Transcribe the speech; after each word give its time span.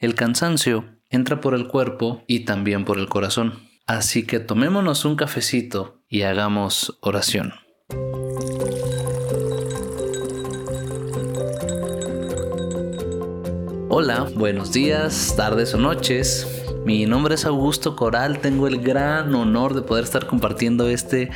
El 0.00 0.14
cansancio 0.14 0.84
entra 1.10 1.40
por 1.40 1.54
el 1.54 1.66
cuerpo 1.66 2.22
y 2.28 2.44
también 2.44 2.84
por 2.84 3.00
el 3.00 3.08
corazón. 3.08 3.54
Así 3.84 4.24
que 4.24 4.38
tomémonos 4.38 5.04
un 5.04 5.16
cafecito 5.16 6.04
y 6.08 6.22
hagamos 6.22 6.96
oración. 7.00 7.52
Hola, 13.88 14.28
buenos 14.36 14.72
días, 14.72 15.34
tardes 15.36 15.74
o 15.74 15.78
noches. 15.78 16.46
Mi 16.84 17.04
nombre 17.04 17.34
es 17.34 17.44
Augusto 17.44 17.96
Coral, 17.96 18.38
tengo 18.38 18.68
el 18.68 18.80
gran 18.80 19.34
honor 19.34 19.74
de 19.74 19.82
poder 19.82 20.04
estar 20.04 20.28
compartiendo 20.28 20.88
este 20.88 21.30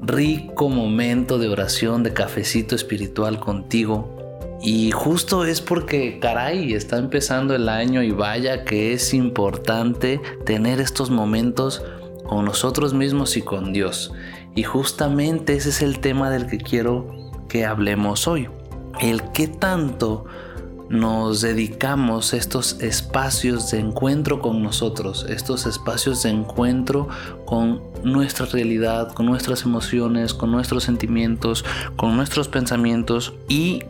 rico 0.00 0.68
momento 0.68 1.38
de 1.38 1.48
oración, 1.48 2.02
de 2.02 2.12
cafecito 2.12 2.74
espiritual 2.74 3.38
contigo. 3.38 4.21
Y 4.62 4.92
justo 4.92 5.44
es 5.44 5.60
porque, 5.60 6.20
caray, 6.20 6.72
está 6.74 6.98
empezando 6.98 7.54
el 7.56 7.68
año 7.68 8.00
y 8.02 8.12
vaya 8.12 8.64
que 8.64 8.92
es 8.92 9.12
importante 9.12 10.20
tener 10.46 10.80
estos 10.80 11.10
momentos 11.10 11.82
con 12.24 12.44
nosotros 12.44 12.94
mismos 12.94 13.36
y 13.36 13.42
con 13.42 13.72
Dios. 13.72 14.12
Y 14.54 14.62
justamente 14.62 15.54
ese 15.54 15.70
es 15.70 15.82
el 15.82 15.98
tema 15.98 16.30
del 16.30 16.46
que 16.46 16.58
quiero 16.58 17.08
que 17.48 17.66
hablemos 17.66 18.28
hoy. 18.28 18.48
El 19.00 19.22
qué 19.32 19.48
tanto 19.48 20.26
nos 20.88 21.40
dedicamos 21.40 22.32
estos 22.32 22.80
espacios 22.80 23.70
de 23.70 23.80
encuentro 23.80 24.40
con 24.40 24.62
nosotros, 24.62 25.26
estos 25.28 25.66
espacios 25.66 26.22
de 26.22 26.30
encuentro 26.30 27.08
con 27.46 27.80
nuestra 28.04 28.46
realidad, 28.46 29.12
con 29.12 29.26
nuestras 29.26 29.64
emociones, 29.64 30.34
con 30.34 30.52
nuestros 30.52 30.84
sentimientos, 30.84 31.64
con 31.96 32.14
nuestros 32.14 32.48
pensamientos 32.48 33.32
y 33.48 33.82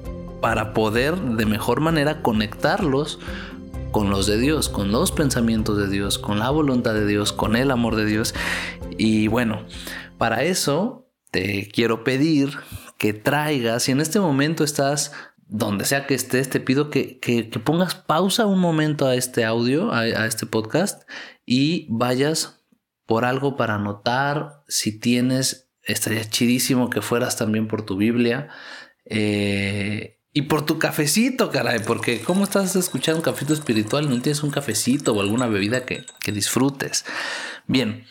para 0.43 0.75
poder 0.75 1.19
de 1.19 1.47
mejor 1.47 1.81
manera 1.81 2.21
conectarlos 2.21 3.21
con 3.93 4.11
los 4.11 4.27
de 4.27 4.39
Dios, 4.39 4.69
con 4.69 4.91
los 4.91 5.13
pensamientos 5.13 5.79
de 5.79 5.89
Dios, 5.89 6.19
con 6.19 6.41
la 6.41 6.51
voluntad 6.51 6.95
de 6.95 7.07
Dios, 7.07 7.33
con 7.33 7.55
el 7.55 7.71
amor 7.71 7.95
de 7.95 8.07
Dios. 8.07 8.35
Y 8.99 9.29
bueno, 9.29 9.65
para 10.19 10.43
eso 10.43 11.09
te 11.31 11.69
quiero 11.69 12.03
pedir 12.03 12.59
que 12.99 13.13
traigas, 13.13 13.85
si 13.85 13.93
en 13.93 14.01
este 14.01 14.19
momento 14.19 14.65
estás 14.65 15.13
donde 15.47 15.85
sea 15.85 16.07
que 16.07 16.15
estés, 16.15 16.49
te 16.51 16.61
pido 16.61 16.91
que, 16.91 17.21
pongas 17.65 17.95
pausa 17.95 18.47
un 18.47 18.59
momento 18.59 19.07
a 19.07 19.15
este 19.15 19.45
audio, 19.45 19.93
a, 19.93 20.27
este 20.27 20.47
podcast, 20.47 21.09
y 21.47 21.87
vayas 21.91 22.65
por 23.07 23.25
algo 23.27 23.57
para 23.57 23.75
anotar. 23.75 24.65
Si 24.67 24.99
tienes, 24.99 25.71
estaría 25.83 26.25
chidísimo 26.29 26.89
que 26.89 27.03
fueras 27.03 27.37
también 27.37 27.69
por 27.69 27.85
tu 27.85 27.97
Biblia. 27.97 28.49
Eh, 29.05 30.22
y 30.33 30.43
por 30.43 30.65
tu 30.65 30.79
cafecito, 30.79 31.51
caray, 31.51 31.81
porque 31.87 32.23
¿cómo 32.23 32.45
estás 32.45 32.75
escuchando 32.77 33.19
un 33.19 33.25
cafecito 33.25 33.53
espiritual? 33.53 34.09
¿No 34.09 34.21
tienes 34.23 34.43
un 34.43 34.51
cafecito 34.51 35.13
o 35.13 35.21
alguna 35.21 35.47
bebida 35.47 35.85
que, 35.85 36.07
que 36.21 36.33
disfrutes? 36.33 37.05
Bien, 37.67 38.07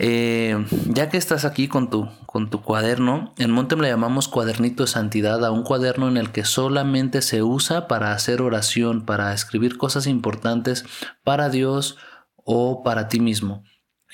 eh, 0.00 0.64
ya 0.86 1.08
que 1.08 1.16
estás 1.16 1.44
aquí 1.44 1.66
con 1.66 1.90
tu, 1.90 2.08
con 2.26 2.50
tu 2.50 2.62
cuaderno, 2.62 3.34
en 3.36 3.50
Montem 3.50 3.80
le 3.80 3.88
llamamos 3.88 4.28
cuadernito 4.28 4.84
de 4.84 4.88
santidad 4.88 5.44
a 5.44 5.50
un 5.50 5.64
cuaderno 5.64 6.08
en 6.08 6.16
el 6.16 6.30
que 6.30 6.44
solamente 6.44 7.20
se 7.20 7.42
usa 7.42 7.88
para 7.88 8.12
hacer 8.12 8.40
oración, 8.40 9.04
para 9.04 9.32
escribir 9.32 9.76
cosas 9.76 10.06
importantes 10.06 10.84
para 11.24 11.48
Dios 11.48 11.96
o 12.36 12.84
para 12.84 13.08
ti 13.08 13.18
mismo. 13.18 13.64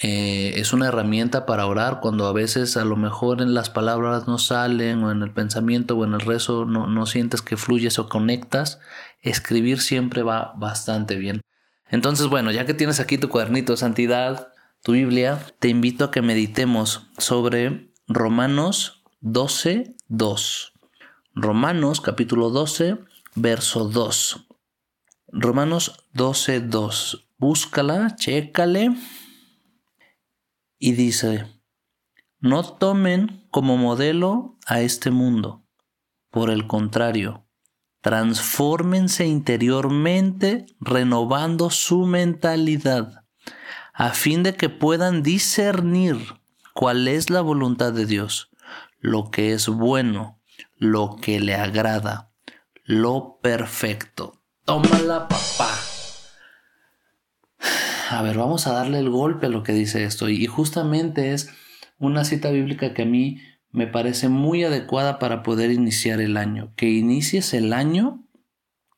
Eh, 0.02 0.54
es 0.56 0.72
una 0.72 0.88
herramienta 0.88 1.46
para 1.46 1.66
orar 1.66 2.00
cuando 2.00 2.26
a 2.26 2.32
veces 2.32 2.76
a 2.76 2.84
lo 2.84 2.96
mejor 2.96 3.40
en 3.40 3.54
las 3.54 3.70
palabras 3.70 4.26
no 4.26 4.38
salen 4.38 5.04
o 5.04 5.12
en 5.12 5.22
el 5.22 5.30
pensamiento 5.30 5.96
o 5.96 6.04
en 6.04 6.14
el 6.14 6.20
rezo 6.20 6.64
no, 6.64 6.88
no 6.88 7.06
sientes 7.06 7.42
que 7.42 7.56
fluyes 7.56 7.98
o 7.98 8.08
conectas. 8.08 8.80
Escribir 9.22 9.80
siempre 9.80 10.22
va 10.22 10.52
bastante 10.56 11.16
bien. 11.16 11.40
Entonces, 11.88 12.26
bueno, 12.26 12.50
ya 12.50 12.66
que 12.66 12.74
tienes 12.74 12.98
aquí 12.98 13.18
tu 13.18 13.28
cuadernito 13.28 13.72
de 13.72 13.76
santidad, 13.76 14.48
tu 14.82 14.92
Biblia, 14.92 15.38
te 15.60 15.68
invito 15.68 16.04
a 16.04 16.10
que 16.10 16.22
meditemos 16.22 17.06
sobre 17.18 17.92
Romanos 18.08 19.02
12, 19.20 19.94
2. 20.08 20.72
Romanos 21.34 22.00
capítulo 22.00 22.50
12, 22.50 22.98
verso 23.34 23.88
2. 23.88 24.46
Romanos 25.28 26.04
12, 26.12 26.60
2. 26.60 27.28
Búscala, 27.38 28.16
chécale. 28.16 28.94
Y 30.78 30.92
dice, 30.92 31.46
no 32.40 32.62
tomen 32.62 33.46
como 33.50 33.76
modelo 33.76 34.58
a 34.66 34.80
este 34.80 35.10
mundo. 35.10 35.64
Por 36.30 36.50
el 36.50 36.66
contrario, 36.66 37.46
transfórmense 38.00 39.26
interiormente 39.26 40.66
renovando 40.80 41.70
su 41.70 42.06
mentalidad 42.06 43.24
a 43.94 44.10
fin 44.10 44.42
de 44.42 44.54
que 44.54 44.68
puedan 44.68 45.22
discernir 45.22 46.18
cuál 46.74 47.06
es 47.06 47.30
la 47.30 47.40
voluntad 47.40 47.92
de 47.92 48.04
Dios, 48.04 48.50
lo 48.98 49.30
que 49.30 49.52
es 49.52 49.68
bueno, 49.68 50.40
lo 50.76 51.16
que 51.16 51.38
le 51.38 51.54
agrada, 51.54 52.32
lo 52.84 53.38
perfecto. 53.40 54.42
Tómala, 54.64 55.28
papá. 55.28 55.93
A 58.10 58.22
ver, 58.22 58.36
vamos 58.36 58.66
a 58.66 58.72
darle 58.72 58.98
el 58.98 59.08
golpe 59.08 59.46
a 59.46 59.50
lo 59.50 59.62
que 59.62 59.72
dice 59.72 60.04
esto. 60.04 60.28
Y 60.28 60.46
justamente 60.46 61.32
es 61.32 61.50
una 61.98 62.24
cita 62.24 62.50
bíblica 62.50 62.92
que 62.92 63.02
a 63.02 63.06
mí 63.06 63.40
me 63.70 63.86
parece 63.86 64.28
muy 64.28 64.62
adecuada 64.62 65.18
para 65.18 65.42
poder 65.42 65.70
iniciar 65.70 66.20
el 66.20 66.36
año. 66.36 66.72
Que 66.76 66.90
inicies 66.90 67.54
el 67.54 67.72
año 67.72 68.24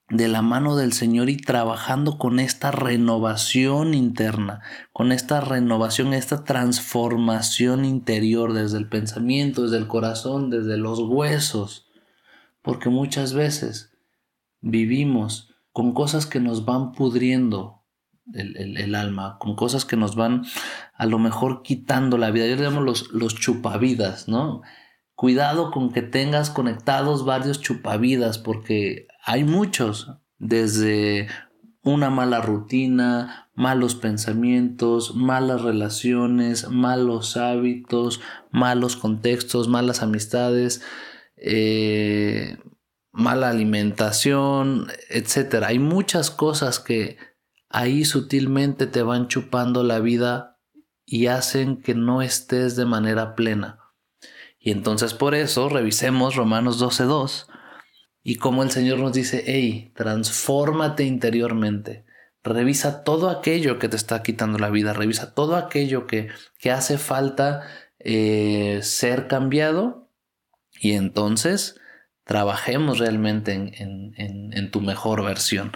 de 0.09 0.29
la 0.29 0.43
mano 0.43 0.77
del 0.77 0.93
Señor 0.93 1.31
y 1.31 1.37
trabajando 1.37 2.19
con 2.19 2.39
esta 2.41 2.71
renovación 2.71 3.95
interna, 3.95 4.63
con 4.93 5.13
esta 5.13 5.41
renovación, 5.41 6.13
esta 6.13 6.45
transformación 6.45 7.85
interior 7.85 8.53
desde 8.53 8.79
el 8.79 8.89
pensamiento, 8.89 9.63
desde 9.63 9.79
el 9.79 9.89
corazón, 9.89 10.51
desde 10.51 10.77
los 10.77 11.01
huesos. 11.01 11.87
Porque 12.63 12.89
muchas 12.89 13.35
veces 13.35 13.93
vivimos 14.61 15.55
con 15.73 15.93
cosas 15.93 16.27
que 16.27 16.41
nos 16.41 16.65
van 16.65 16.93
pudriendo 16.93 17.86
el, 18.35 18.95
alma, 18.95 19.37
con 19.39 19.55
cosas 19.55 19.85
que 19.85 19.97
nos 19.97 20.17
van 20.17 20.45
a 20.95 21.07
lo 21.07 21.19
mejor 21.19 21.63
quitando 21.63 22.19
la 22.19 22.31
vida. 22.31 22.47
Yo 22.47 22.57
le 22.57 22.63
llamo 22.63 22.81
los, 22.81 23.11
los 23.13 23.35
chupavidas, 23.35 24.29
¿no? 24.29 24.63
Cuidado 25.15 25.71
con 25.71 25.93
que 25.93 26.03
tengas 26.03 26.51
conectados 26.51 27.25
varios 27.25 27.61
chupavidas 27.61 28.39
porque 28.39 29.07
hay 29.25 29.45
muchos, 29.45 30.13
desde 30.39 31.29
una 31.83 32.11
mala 32.11 32.41
rutina, 32.41 33.49
malos 33.55 33.95
pensamientos, 33.95 35.15
malas 35.15 35.63
relaciones, 35.63 36.69
malos 36.69 37.37
hábitos, 37.37 38.21
malos 38.51 38.97
contextos, 38.97 39.69
malas 39.69 40.03
amistades, 40.03 40.83
eh, 41.37 42.59
mala 43.13 43.49
alimentación, 43.49 44.89
etc. 45.09 45.65
Hay 45.65 45.79
muchas 45.79 46.31
cosas 46.31 46.81
que 46.81 47.17
ahí 47.69 48.05
sutilmente 48.05 48.87
te 48.87 49.03
van 49.03 49.29
chupando 49.29 49.83
la 49.83 50.01
vida 50.01 50.59
y 51.05 51.27
hacen 51.27 51.81
que 51.81 51.95
no 51.95 52.23
estés 52.23 52.77
de 52.77 52.85
manera 52.85 53.35
plena. 53.35 53.79
Y 54.59 54.73
entonces 54.73 55.15
por 55.15 55.35
eso 55.35 55.69
revisemos 55.69 56.35
Romanos 56.35 56.83
12.2 56.83 57.47
y 58.23 58.37
como 58.37 58.65
el 58.65 58.73
Señor 58.73 58.99
nos 58.99 59.13
dice, 59.13 59.45
hey, 59.47 59.93
transfórmate 59.95 61.05
interiormente. 61.05 62.05
Revisa 62.43 63.05
todo 63.05 63.31
aquello 63.31 63.79
que 63.79 63.89
te 63.89 63.97
está 63.97 64.23
quitando 64.23 64.59
la 64.59 64.71
vida, 64.71 64.93
revisa 64.93 65.35
todo 65.35 65.57
aquello 65.57 66.07
que, 66.07 66.29
que 66.59 66.73
hace 66.73 66.99
falta 66.99 67.63
eh, 68.01 68.81
ser 68.83 69.29
cambiado 69.29 70.11
y 70.81 70.93
entonces 70.93 71.81
trabajemos 72.27 72.99
realmente 72.99 73.53
en, 73.53 74.13
en, 74.17 74.71
tu 74.71 74.81
mejor 74.81 75.25
versión. 75.25 75.73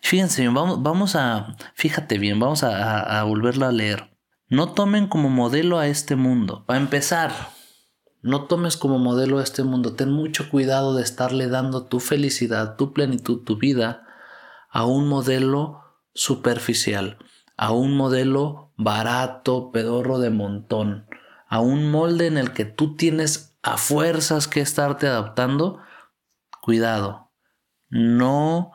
Fíjense, 0.00 0.48
vamos, 0.48 0.82
vamos 0.82 1.14
a, 1.14 1.54
fíjate 1.74 2.18
bien, 2.18 2.40
vamos 2.40 2.64
a, 2.64 3.00
a, 3.00 3.20
a 3.20 3.24
volverlo 3.24 3.66
a 3.66 3.72
leer. 3.72 4.10
No 4.48 4.72
tomen 4.72 5.06
como 5.06 5.28
modelo 5.28 5.78
a 5.78 5.86
este 5.86 6.16
mundo. 6.16 6.64
Para 6.66 6.80
empezar, 6.80 7.32
no 8.22 8.46
tomes 8.46 8.76
como 8.76 8.98
modelo 8.98 9.38
a 9.38 9.42
este 9.42 9.62
mundo. 9.62 9.94
Ten 9.94 10.10
mucho 10.10 10.50
cuidado 10.50 10.94
de 10.94 11.02
estarle 11.02 11.48
dando 11.48 11.86
tu 11.86 12.00
felicidad, 12.00 12.76
tu 12.76 12.92
plenitud, 12.92 13.44
tu 13.44 13.58
vida 13.58 14.06
a 14.70 14.84
un 14.84 15.08
modelo 15.08 15.82
superficial, 16.14 17.18
a 17.56 17.72
un 17.72 17.96
modelo 17.96 18.72
barato, 18.76 19.70
pedorro 19.72 20.18
de 20.18 20.30
montón, 20.30 21.06
a 21.48 21.60
un 21.60 21.90
molde 21.90 22.26
en 22.26 22.38
el 22.38 22.52
que 22.52 22.64
tú 22.64 22.96
tienes 22.96 23.58
a 23.62 23.76
fuerzas 23.76 24.48
que 24.48 24.60
estarte 24.60 25.06
adaptando. 25.06 25.80
Cuidado. 26.60 27.30
No 27.88 28.72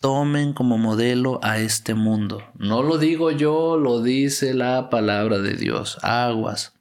tomen 0.00 0.52
como 0.52 0.78
modelo 0.78 1.40
a 1.42 1.58
este 1.58 1.94
mundo. 1.94 2.42
No 2.54 2.82
lo 2.82 2.98
digo 2.98 3.30
yo, 3.30 3.76
lo 3.76 4.02
dice 4.02 4.54
la 4.54 4.90
palabra 4.90 5.38
de 5.38 5.54
Dios. 5.54 5.98
Aguas. 6.02 6.74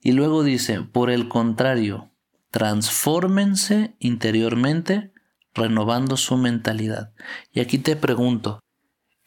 Y 0.00 0.12
luego 0.12 0.42
dice, 0.42 0.80
por 0.80 1.10
el 1.10 1.28
contrario, 1.28 2.10
transfórmense 2.50 3.96
interiormente 3.98 5.12
renovando 5.54 6.16
su 6.16 6.36
mentalidad. 6.36 7.12
Y 7.52 7.60
aquí 7.60 7.78
te 7.78 7.96
pregunto, 7.96 8.60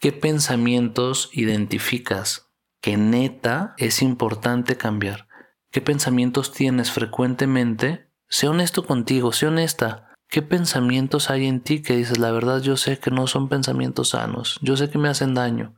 ¿Qué 0.04 0.12
pensamientos 0.12 1.30
identificas 1.32 2.50
que 2.82 2.98
neta 2.98 3.74
es 3.78 4.02
importante 4.02 4.76
cambiar? 4.76 5.30
¿Qué 5.72 5.80
pensamientos 5.80 6.52
tienes 6.52 6.92
frecuentemente? 6.92 8.10
Sé 8.28 8.50
honesto 8.50 8.86
contigo, 8.86 9.32
sé 9.32 9.48
honesta. 9.48 10.13
¿Qué 10.34 10.42
pensamientos 10.42 11.30
hay 11.30 11.46
en 11.46 11.62
ti 11.62 11.84
que 11.84 11.96
dices, 11.96 12.18
la 12.18 12.32
verdad 12.32 12.60
yo 12.60 12.76
sé 12.76 12.98
que 12.98 13.12
no 13.12 13.28
son 13.28 13.50
pensamientos 13.50 14.10
sanos, 14.10 14.58
yo 14.64 14.76
sé 14.76 14.90
que 14.90 14.98
me 14.98 15.08
hacen 15.08 15.36
daño 15.36 15.76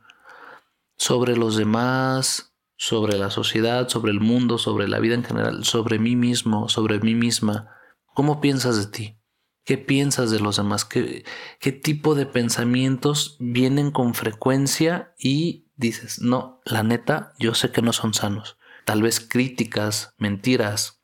sobre 0.96 1.36
los 1.36 1.58
demás, 1.58 2.54
sobre 2.74 3.18
la 3.18 3.28
sociedad, 3.28 3.86
sobre 3.90 4.12
el 4.12 4.20
mundo, 4.20 4.56
sobre 4.56 4.88
la 4.88 4.98
vida 4.98 5.14
en 5.14 5.24
general, 5.24 5.66
sobre 5.66 5.98
mí 5.98 6.16
mismo, 6.16 6.70
sobre 6.70 6.98
mí 7.00 7.14
misma? 7.14 7.68
¿Cómo 8.14 8.40
piensas 8.40 8.78
de 8.78 8.86
ti? 8.86 9.18
¿Qué 9.62 9.76
piensas 9.76 10.30
de 10.30 10.40
los 10.40 10.56
demás? 10.56 10.86
¿Qué, 10.86 11.26
¿Qué 11.60 11.72
tipo 11.72 12.14
de 12.14 12.24
pensamientos 12.24 13.36
vienen 13.38 13.90
con 13.90 14.14
frecuencia 14.14 15.12
y 15.18 15.66
dices, 15.76 16.22
no, 16.22 16.62
la 16.64 16.82
neta, 16.82 17.34
yo 17.38 17.52
sé 17.52 17.72
que 17.72 17.82
no 17.82 17.92
son 17.92 18.14
sanos? 18.14 18.56
Tal 18.86 19.02
vez 19.02 19.20
críticas, 19.20 20.14
mentiras, 20.16 20.95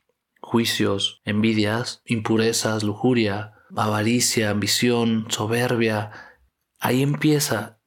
juicios, 0.53 1.23
envidias, 1.25 2.03
impurezas, 2.05 2.83
lujuria, 2.83 3.55
avaricia, 3.75 4.51
ambición, 4.51 5.25
soberbia. 5.31 6.11
Ahí 6.79 7.01
empieza. 7.01 7.81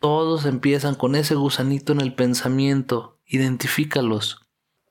Todos 0.00 0.44
empiezan 0.44 0.96
con 0.96 1.14
ese 1.14 1.34
gusanito 1.34 1.94
en 1.94 2.02
el 2.02 2.14
pensamiento. 2.14 3.18
Identifícalos. 3.24 4.46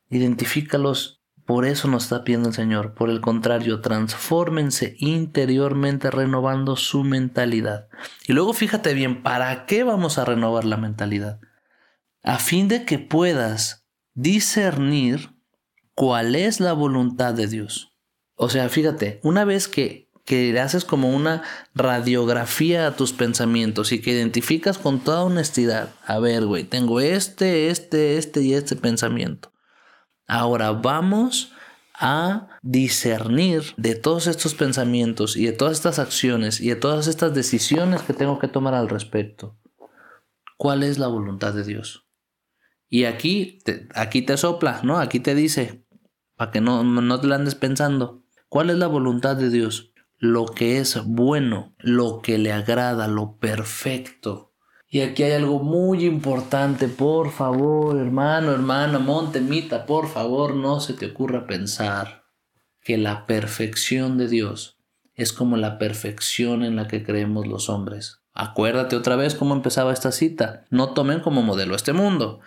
Identifícalos 0.10 1.22
por 1.46 1.66
eso 1.66 1.88
nos 1.88 2.06
está 2.06 2.24
pidiendo 2.24 2.50
el 2.50 2.56
Señor. 2.56 2.96
Por 2.96 3.12
el 3.12 3.22
contrario, 3.22 3.80
transfórmense 3.80 4.96
interiormente 4.98 6.10
renovando 6.10 6.78
su 6.78 7.04
mentalidad. 7.04 7.90
Y 8.28 8.34
luego 8.34 8.54
fíjate 8.54 8.96
bien, 8.96 9.22
¿para 9.22 9.68
qué 9.68 9.84
vamos 9.84 10.18
a 10.18 10.26
renovar 10.26 10.66
la 10.66 10.78
mentalidad? 10.78 11.40
A 12.24 12.40
fin 12.40 12.68
de 12.70 12.86
que 12.86 12.98
puedas 12.98 13.88
discernir 14.16 15.39
cuál 16.00 16.36
es 16.36 16.62
la 16.62 16.72
voluntad 16.72 17.34
de 17.34 17.48
Dios. 17.48 17.92
O 18.36 18.48
sea, 18.48 18.70
fíjate, 18.70 19.20
una 19.22 19.44
vez 19.44 19.68
que, 19.68 20.10
que 20.24 20.58
haces 20.58 20.86
como 20.86 21.14
una 21.14 21.44
radiografía 21.76 22.88
a 22.88 22.96
tus 22.96 23.12
pensamientos 23.12 23.92
y 23.92 24.00
que 24.00 24.12
identificas 24.12 24.78
con 24.78 25.02
toda 25.02 25.26
honestidad, 25.26 25.90
a 26.06 26.18
ver, 26.20 26.46
güey, 26.46 26.64
tengo 26.64 27.02
este, 27.02 27.70
este, 27.70 28.18
este 28.18 28.42
y 28.42 28.54
este 28.54 28.78
pensamiento 28.78 29.52
Ahora 30.26 30.72
vamos 30.72 31.52
a 31.96 32.48
discernir 32.62 33.64
de 33.76 33.96
todos 33.96 34.28
estos 34.28 34.56
pensamientos 34.56 35.36
y 35.36 35.48
de 35.48 35.52
todas 35.52 35.74
estas 35.74 36.00
acciones 36.00 36.62
y 36.62 36.70
de 36.70 36.78
todas 36.78 37.08
estas 37.08 37.34
decisiones 37.34 38.04
que 38.04 38.14
tengo 38.14 38.40
que 38.40 38.48
tomar 38.48 38.74
al 38.74 38.88
respecto. 38.88 39.60
¿Cuál 40.56 40.84
es 40.84 40.98
la 40.98 41.08
voluntad 41.08 41.54
de 41.54 41.66
Dios? 41.66 42.08
Y 42.88 43.04
aquí 43.04 43.60
te, 43.66 43.90
aquí 43.96 44.22
te 44.22 44.38
sopla, 44.38 44.80
¿no? 44.84 44.98
Aquí 44.98 45.20
te 45.20 45.36
dice, 45.36 45.84
para 46.40 46.52
que 46.52 46.62
no, 46.62 46.86
no 46.86 47.20
te 47.20 47.28
la 47.28 47.36
andes 47.36 47.56
pensando. 47.56 48.24
¿Cuál 48.48 48.70
es 48.70 48.78
la 48.78 48.88
voluntad 48.88 49.36
de 49.36 49.50
Dios? 49.50 49.92
Lo 50.18 50.46
que 50.46 50.78
es 50.78 51.04
bueno, 51.06 51.76
lo 51.80 52.22
que 52.22 52.38
le 52.38 52.54
agrada, 52.54 53.10
lo 53.10 53.36
perfecto, 53.40 54.54
y 54.92 55.02
aquí 55.02 55.24
hay 55.24 55.34
algo 55.34 55.60
muy 55.60 56.06
importante, 56.06 56.88
por 56.88 57.30
favor, 57.30 58.00
hermano, 58.00 58.54
hermana, 58.54 59.00
Montemita, 59.00 59.86
por 59.86 60.08
favor, 60.08 60.56
no 60.56 60.80
se 60.80 60.94
te 60.94 61.08
ocurra 61.08 61.46
pensar 61.46 62.24
que 62.82 62.98
la 62.98 63.28
perfección 63.28 64.18
de 64.18 64.30
Dios 64.30 64.80
es 65.14 65.34
como 65.34 65.58
la 65.58 65.78
perfección 65.78 66.64
en 66.64 66.78
la 66.78 66.88
que 66.88 67.04
creemos 67.04 67.48
los 67.48 67.70
hombres. 67.70 68.22
Acuérdate 68.34 68.96
otra 68.96 69.18
vez 69.18 69.36
cómo 69.36 69.54
empezaba 69.54 69.92
esta 69.92 70.14
cita. 70.14 70.66
No 70.70 70.94
tomen 70.94 71.20
como 71.20 71.42
modelo 71.42 71.76
este 71.76 71.92
mundo. 71.92 72.40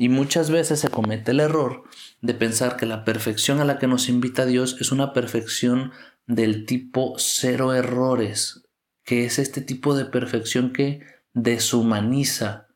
Y 0.00 0.08
muchas 0.08 0.48
veces 0.52 0.78
se 0.78 0.90
comete 0.90 1.32
el 1.32 1.40
error 1.40 1.82
de 2.22 2.32
pensar 2.32 2.76
que 2.76 2.86
la 2.86 3.04
perfección 3.04 3.58
a 3.58 3.64
la 3.64 3.80
que 3.80 3.88
nos 3.88 4.08
invita 4.08 4.46
Dios 4.46 4.76
es 4.80 4.92
una 4.92 5.12
perfección 5.12 5.90
del 6.24 6.66
tipo 6.66 7.16
cero 7.18 7.74
errores, 7.74 8.62
que 9.02 9.24
es 9.24 9.40
este 9.40 9.60
tipo 9.60 9.96
de 9.96 10.04
perfección 10.04 10.72
que 10.72 11.00
deshumaniza, 11.32 12.68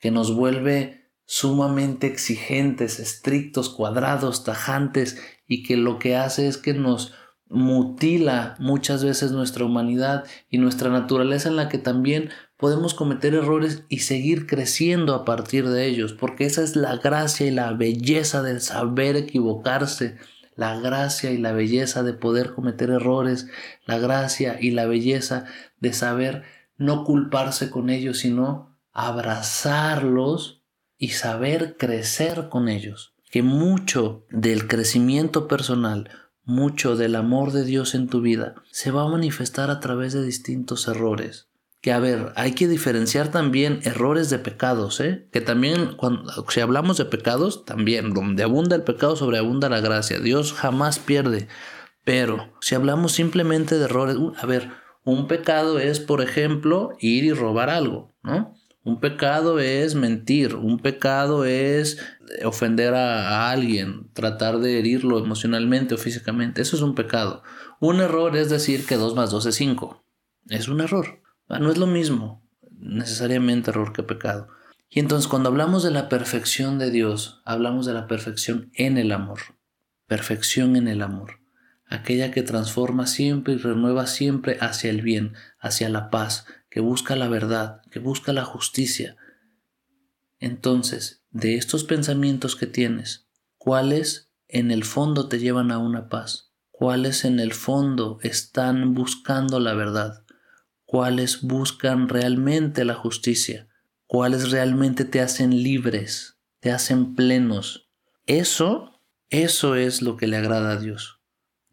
que 0.00 0.10
nos 0.10 0.34
vuelve 0.34 1.12
sumamente 1.24 2.08
exigentes, 2.08 2.98
estrictos, 2.98 3.70
cuadrados, 3.70 4.42
tajantes 4.42 5.22
y 5.46 5.62
que 5.62 5.76
lo 5.76 6.00
que 6.00 6.16
hace 6.16 6.48
es 6.48 6.58
que 6.58 6.74
nos 6.74 7.14
mutila 7.50 8.54
muchas 8.60 9.04
veces 9.04 9.32
nuestra 9.32 9.64
humanidad 9.64 10.24
y 10.48 10.58
nuestra 10.58 10.88
naturaleza 10.88 11.48
en 11.48 11.56
la 11.56 11.68
que 11.68 11.78
también 11.78 12.30
podemos 12.56 12.94
cometer 12.94 13.34
errores 13.34 13.82
y 13.88 14.00
seguir 14.00 14.46
creciendo 14.46 15.14
a 15.14 15.24
partir 15.24 15.68
de 15.68 15.86
ellos, 15.86 16.12
porque 16.12 16.44
esa 16.44 16.62
es 16.62 16.76
la 16.76 16.96
gracia 16.96 17.46
y 17.46 17.50
la 17.50 17.72
belleza 17.72 18.42
del 18.42 18.60
saber 18.60 19.16
equivocarse, 19.16 20.16
la 20.54 20.78
gracia 20.78 21.32
y 21.32 21.38
la 21.38 21.52
belleza 21.52 22.02
de 22.02 22.12
poder 22.12 22.52
cometer 22.54 22.90
errores, 22.90 23.48
la 23.84 23.98
gracia 23.98 24.58
y 24.60 24.70
la 24.70 24.86
belleza 24.86 25.46
de 25.80 25.92
saber 25.92 26.44
no 26.76 27.04
culparse 27.04 27.70
con 27.70 27.90
ellos, 27.90 28.18
sino 28.18 28.76
abrazarlos 28.92 30.62
y 30.98 31.08
saber 31.08 31.76
crecer 31.78 32.48
con 32.48 32.68
ellos. 32.68 33.14
Que 33.30 33.42
mucho 33.42 34.26
del 34.30 34.68
crecimiento 34.68 35.48
personal, 35.48 36.10
mucho 36.44 36.96
del 36.96 37.16
amor 37.16 37.52
de 37.52 37.64
Dios 37.64 37.94
en 37.94 38.08
tu 38.08 38.20
vida 38.20 38.54
se 38.70 38.90
va 38.90 39.02
a 39.02 39.08
manifestar 39.08 39.70
a 39.70 39.80
través 39.80 40.12
de 40.12 40.24
distintos 40.24 40.88
errores. 40.88 41.48
Que 41.80 41.92
a 41.92 41.98
ver, 41.98 42.32
hay 42.36 42.52
que 42.52 42.68
diferenciar 42.68 43.28
también 43.28 43.80
errores 43.84 44.28
de 44.28 44.38
pecados, 44.38 45.00
¿eh? 45.00 45.28
Que 45.32 45.40
también, 45.40 45.94
cuando, 45.96 46.30
si 46.50 46.60
hablamos 46.60 46.98
de 46.98 47.06
pecados, 47.06 47.64
también, 47.64 48.12
donde 48.12 48.42
abunda 48.42 48.76
el 48.76 48.82
pecado, 48.82 49.16
sobreabunda 49.16 49.70
la 49.70 49.80
gracia. 49.80 50.18
Dios 50.18 50.52
jamás 50.52 50.98
pierde. 50.98 51.48
Pero 52.04 52.52
si 52.60 52.74
hablamos 52.74 53.12
simplemente 53.12 53.78
de 53.78 53.84
errores, 53.84 54.16
uh, 54.16 54.34
a 54.36 54.44
ver, 54.44 54.70
un 55.04 55.26
pecado 55.26 55.78
es, 55.78 56.00
por 56.00 56.20
ejemplo, 56.20 56.90
ir 57.00 57.24
y 57.24 57.32
robar 57.32 57.70
algo, 57.70 58.14
¿no? 58.22 58.54
Un 58.82 58.98
pecado 58.98 59.58
es 59.58 59.94
mentir, 59.94 60.54
un 60.54 60.78
pecado 60.78 61.44
es 61.44 61.98
ofender 62.44 62.94
a, 62.94 63.50
alguien, 63.50 64.08
tratar 64.14 64.58
de 64.58 64.78
herirlo 64.78 65.18
emocionalmente 65.18 65.94
o 65.94 65.98
físicamente. 65.98 66.62
Eso 66.62 66.76
es 66.76 66.82
un 66.82 66.94
pecado. 66.94 67.42
Un 67.78 68.00
error 68.00 68.36
es 68.36 68.48
decir 68.48 68.86
que 68.86 68.96
2 68.96 69.14
más 69.14 69.30
2 69.30 69.46
es 69.46 69.54
5. 69.56 70.02
Es 70.48 70.68
un 70.68 70.80
error. 70.80 71.20
No 71.48 71.70
es 71.70 71.78
lo 71.78 71.86
mismo 71.86 72.42
necesariamente 72.78 73.70
error 73.70 73.92
que 73.92 74.02
pecado. 74.02 74.48
Y 74.88 75.00
entonces 75.00 75.28
cuando 75.28 75.50
hablamos 75.50 75.82
de 75.82 75.90
la 75.90 76.08
perfección 76.08 76.78
de 76.78 76.90
Dios, 76.90 77.42
hablamos 77.44 77.84
de 77.84 77.92
la 77.92 78.06
perfección 78.06 78.70
en 78.74 78.96
el 78.96 79.12
amor. 79.12 79.40
Perfección 80.06 80.76
en 80.76 80.88
el 80.88 81.02
amor 81.02 81.40
aquella 81.90 82.30
que 82.30 82.42
transforma 82.42 83.06
siempre 83.06 83.54
y 83.54 83.58
renueva 83.58 84.06
siempre 84.06 84.56
hacia 84.60 84.90
el 84.90 85.02
bien, 85.02 85.34
hacia 85.58 85.88
la 85.90 86.08
paz, 86.08 86.46
que 86.70 86.80
busca 86.80 87.16
la 87.16 87.28
verdad, 87.28 87.82
que 87.90 87.98
busca 87.98 88.32
la 88.32 88.44
justicia. 88.44 89.16
Entonces, 90.38 91.24
de 91.30 91.56
estos 91.56 91.84
pensamientos 91.84 92.56
que 92.56 92.66
tienes, 92.66 93.28
¿cuáles 93.58 94.32
en 94.48 94.70
el 94.70 94.84
fondo 94.84 95.28
te 95.28 95.38
llevan 95.38 95.70
a 95.72 95.78
una 95.78 96.08
paz? 96.08 96.52
¿Cuáles 96.70 97.24
en 97.24 97.40
el 97.40 97.52
fondo 97.52 98.18
están 98.22 98.94
buscando 98.94 99.60
la 99.60 99.74
verdad? 99.74 100.24
¿Cuáles 100.84 101.42
buscan 101.42 102.08
realmente 102.08 102.84
la 102.84 102.94
justicia? 102.94 103.68
¿Cuáles 104.06 104.50
realmente 104.50 105.04
te 105.04 105.20
hacen 105.20 105.62
libres, 105.62 106.38
te 106.60 106.72
hacen 106.72 107.14
plenos? 107.14 107.90
Eso, 108.26 109.02
eso 109.28 109.74
es 109.74 110.02
lo 110.02 110.16
que 110.16 110.26
le 110.26 110.36
agrada 110.36 110.72
a 110.72 110.80
Dios. 110.80 111.20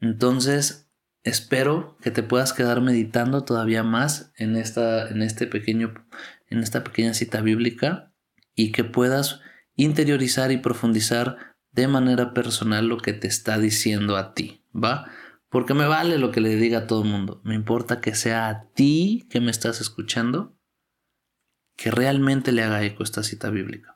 Entonces, 0.02 0.87
espero 1.28 1.98
que 2.02 2.12
te 2.12 2.24
puedas 2.24 2.54
quedar 2.54 2.82
meditando 2.82 3.44
todavía 3.44 3.84
más 3.84 4.32
en 4.38 4.56
esta, 4.56 5.10
en 5.10 5.22
este 5.22 5.48
pequeño, 5.48 5.94
en 6.50 6.60
esta 6.60 6.84
pequeña 6.84 7.14
cita 7.14 7.42
bíblica 7.42 8.12
y 8.56 8.72
que 8.72 8.84
puedas 8.84 9.42
interiorizar 9.76 10.52
y 10.52 10.58
profundizar 10.58 11.56
de 11.72 11.88
manera 11.88 12.34
personal 12.34 12.88
lo 12.88 12.98
que 12.98 13.14
te 13.14 13.28
está 13.28 13.60
diciendo 13.60 14.18
a 14.18 14.34
ti, 14.34 14.64
¿va? 14.74 15.12
Porque 15.50 15.74
me 15.74 15.86
vale 15.86 16.18
lo 16.18 16.32
que 16.32 16.42
le 16.42 16.56
diga 16.56 16.80
a 16.80 16.88
todo 16.88 17.04
el 17.04 17.10
mundo. 17.10 17.42
Me 17.44 17.56
importa 17.56 18.02
que 18.02 18.16
sea 18.16 18.50
a 18.50 18.70
ti 18.74 19.28
que 19.30 19.40
me 19.40 19.52
estás 19.52 19.80
escuchando, 19.80 20.58
que 21.76 21.92
realmente 21.92 22.52
le 22.52 22.64
haga 22.64 22.84
eco 22.84 23.04
esta 23.04 23.22
cita 23.22 23.50
bíblica. 23.50 23.96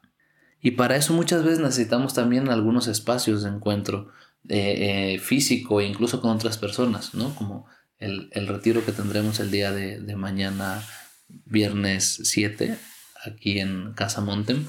Y 0.62 0.72
para 0.72 0.96
eso 0.96 1.14
muchas 1.14 1.44
veces 1.44 1.60
necesitamos 1.60 2.14
también 2.14 2.50
algunos 2.50 2.88
espacios 2.88 3.44
de 3.44 3.50
encuentro 3.50 4.12
eh, 4.50 5.20
físico 5.22 5.82
e 5.82 5.86
incluso 5.86 6.22
con 6.22 6.32
otras 6.32 6.58
personas, 6.58 7.14
¿no? 7.14 7.36
Como 7.36 7.68
el, 8.02 8.48
retiro 8.48 8.84
que 8.84 8.92
tendremos 8.92 9.40
el 9.40 9.52
día 9.52 9.72
de, 9.72 10.16
mañana, 10.16 10.84
viernes 11.28 12.22
7, 12.24 12.78
aquí 13.24 13.60
en 13.60 13.94
Casa 13.94 14.22
Montem. 14.22 14.66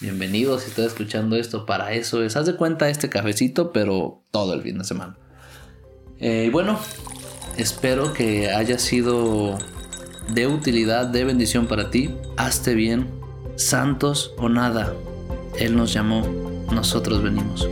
Bienvenidos 0.00 0.62
si 0.62 0.70
estás 0.70 0.86
escuchando 0.86 1.36
esto. 1.36 1.64
Para 1.64 1.94
eso 1.94 2.22
es, 2.22 2.36
haz 2.36 2.46
de 2.46 2.56
cuenta 2.56 2.90
este 2.90 3.08
cafecito, 3.08 3.72
pero 3.72 4.24
todo 4.30 4.52
el 4.52 4.62
fin 4.62 4.78
de 4.78 4.84
semana. 4.84 5.16
Eh, 6.18 6.50
bueno, 6.52 6.78
espero 7.56 8.12
que 8.12 8.50
haya 8.50 8.78
sido 8.78 9.58
de 10.32 10.46
utilidad, 10.46 11.06
de 11.06 11.24
bendición 11.24 11.66
para 11.66 11.90
ti, 11.90 12.14
hazte 12.36 12.74
bien, 12.74 13.08
santos 13.56 14.34
o 14.36 14.48
nada. 14.48 14.94
Él 15.58 15.76
nos 15.76 15.92
llamó, 15.92 16.20
nosotros 16.70 17.22
venimos. 17.22 17.66